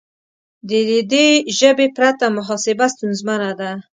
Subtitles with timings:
[0.69, 0.71] د
[1.11, 1.27] دې
[1.59, 3.71] ژبې پرته محاسبه ستونزمنه ده.